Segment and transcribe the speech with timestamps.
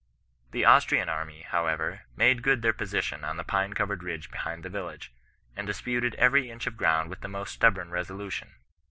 [0.49, 4.69] The Austrian army, however, made good their position on the pine covered ridge behind the
[4.71, 5.09] vilr hbge,
[5.55, 8.55] and disputed every inch of ground with the most stubborn resolution.